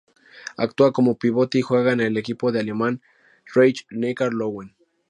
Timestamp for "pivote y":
1.19-1.61